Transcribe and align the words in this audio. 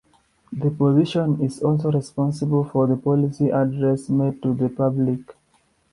The 0.51 0.71
position 0.71 1.39
is 1.43 1.61
also 1.61 1.91
responsible 1.91 2.63
for 2.63 2.87
the 2.87 2.97
policy 2.97 3.51
address 3.51 4.09
made 4.09 4.41
to 4.41 4.55
the 4.55 4.67
public. 4.67 5.37